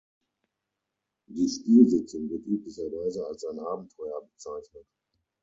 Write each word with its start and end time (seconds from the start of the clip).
Die 1.27 1.47
Spielsitzung 1.47 2.27
wird 2.31 2.47
üblicherweise 2.47 3.23
als 3.27 3.45
ein 3.45 3.59
Abenteuer 3.59 4.23
bezeichnet. 4.33 4.87